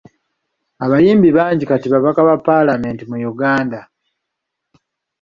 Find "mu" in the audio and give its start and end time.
3.09-3.17